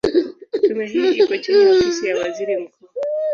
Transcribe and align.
Tume 0.63 0.85
hii 0.87 1.11
ipo 1.13 1.37
chini 1.37 1.61
ya 1.63 1.71
Ofisi 1.71 2.07
ya 2.07 2.17
Waziri 2.17 2.57
Mkuu. 2.57 2.87